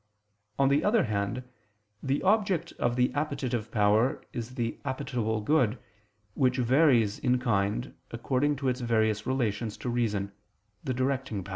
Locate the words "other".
0.83-1.03